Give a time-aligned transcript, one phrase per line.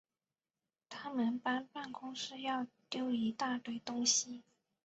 [0.89, 4.41] 他们搬办公室要丟一大堆东西